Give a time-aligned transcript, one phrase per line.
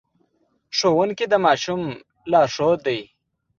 [0.77, 1.81] ښوونکي د ماشوم
[2.31, 2.99] لارښود دي.